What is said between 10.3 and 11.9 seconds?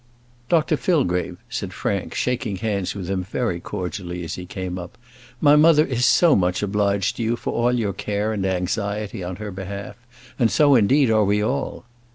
and, so indeed, are we all."